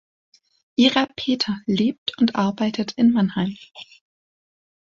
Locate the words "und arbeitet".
2.17-2.93